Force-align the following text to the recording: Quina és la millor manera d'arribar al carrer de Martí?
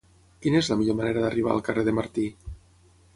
Quina 0.45 0.61
és 0.61 0.69
la 0.71 0.77
millor 0.79 0.97
manera 1.01 1.25
d'arribar 1.25 1.53
al 1.57 1.61
carrer 1.67 1.83
de 1.91 1.93
Martí? 2.01 2.25